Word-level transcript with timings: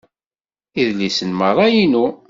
Idlisen-a 0.81 1.35
merra 1.39 1.67
inu. 1.83 2.05